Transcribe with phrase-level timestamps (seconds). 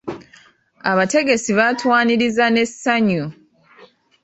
[0.91, 3.23] Abategesi baatwaniriza n'essanyu.